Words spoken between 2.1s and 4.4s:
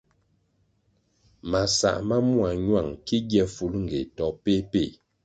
mua ñuáng ki gie bifulngéh to